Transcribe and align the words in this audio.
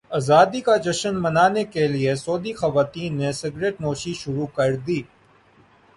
ازادی 0.11 0.61
کا 0.61 0.75
جشن 0.85 1.15
منانے 1.21 1.63
کے 1.65 1.87
لیے 1.87 2.15
سعودی 2.15 2.53
خواتین 2.53 3.17
نے 3.17 3.31
سگریٹ 3.33 3.81
نوشی 3.81 4.13
شروع 4.13 4.45
کردی 4.55 5.01